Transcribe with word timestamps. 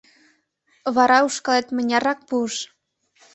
—Вара 0.95 1.19
ушкалет 1.27 1.67
мыняррак 1.75 2.19
пуыш? 2.27 2.55